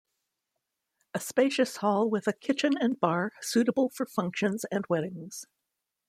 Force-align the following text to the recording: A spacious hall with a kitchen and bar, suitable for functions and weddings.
A 1.13 1.19
spacious 1.19 1.77
hall 1.77 2.09
with 2.09 2.25
a 2.25 2.33
kitchen 2.33 2.73
and 2.75 2.99
bar, 2.99 3.33
suitable 3.39 3.87
for 3.91 4.07
functions 4.07 4.65
and 4.71 4.83
weddings. 4.89 5.45